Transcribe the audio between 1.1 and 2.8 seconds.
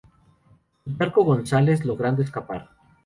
González logrando escapar.